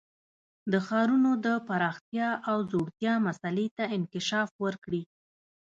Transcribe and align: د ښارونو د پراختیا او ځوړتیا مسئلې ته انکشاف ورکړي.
د 0.71 0.73
ښارونو 0.87 1.31
د 1.45 1.47
پراختیا 1.67 2.29
او 2.49 2.57
ځوړتیا 2.69 3.13
مسئلې 3.27 3.67
ته 3.77 3.83
انکشاف 3.95 4.49
ورکړي. 4.65 5.03